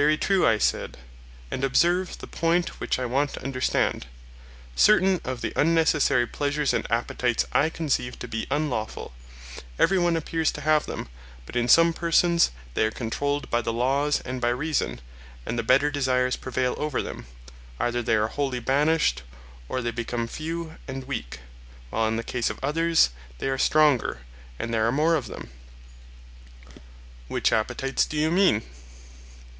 Very 0.00 0.16
true, 0.16 0.46
I 0.46 0.56
said; 0.56 0.96
and 1.50 1.62
observe 1.62 2.16
the 2.16 2.26
point 2.26 2.80
which 2.80 2.98
I 2.98 3.04
want 3.04 3.34
to 3.34 3.44
understand: 3.44 4.06
Certain 4.74 5.20
of 5.24 5.42
the 5.42 5.52
unnecessary 5.56 6.26
pleasures 6.26 6.72
and 6.72 6.90
appetites 6.90 7.44
I 7.52 7.68
conceive 7.68 8.18
to 8.20 8.26
be 8.26 8.46
unlawful; 8.50 9.12
every 9.78 9.98
one 9.98 10.16
appears 10.16 10.50
to 10.52 10.62
have 10.62 10.86
them, 10.86 11.10
but 11.44 11.54
in 11.54 11.68
some 11.68 11.92
persons 11.92 12.50
they 12.72 12.86
are 12.86 12.90
controlled 12.90 13.50
by 13.50 13.60
the 13.60 13.74
laws 13.74 14.22
and 14.24 14.40
by 14.40 14.48
reason, 14.48 15.02
and 15.44 15.58
the 15.58 15.62
better 15.62 15.90
desires 15.90 16.34
prevail 16.34 16.74
over 16.78 17.02
them—either 17.02 18.00
they 18.00 18.14
are 18.16 18.28
wholly 18.28 18.58
banished 18.58 19.22
or 19.68 19.82
they 19.82 19.90
become 19.90 20.26
few 20.26 20.76
and 20.88 21.04
weak; 21.04 21.40
while 21.90 22.08
in 22.08 22.16
the 22.16 22.24
case 22.24 22.48
of 22.48 22.58
others 22.62 23.10
they 23.36 23.50
are 23.50 23.58
stronger, 23.58 24.20
and 24.58 24.72
there 24.72 24.86
are 24.86 24.92
more 24.92 25.14
of 25.14 25.26
them. 25.26 25.50
Which 27.28 27.52
appetites 27.52 28.06
do 28.06 28.16
you 28.16 28.30
mean? 28.30 28.62